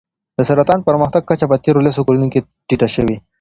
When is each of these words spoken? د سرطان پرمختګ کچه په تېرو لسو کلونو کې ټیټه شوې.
د 0.37 0.39
سرطان 0.49 0.79
پرمختګ 0.87 1.21
کچه 1.29 1.45
په 1.51 1.55
تېرو 1.63 1.79
لسو 1.85 2.01
کلونو 2.07 2.27
کې 2.33 2.39
ټیټه 2.67 2.87
شوې. 2.95 3.15